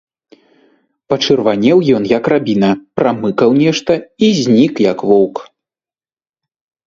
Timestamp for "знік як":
4.39-4.99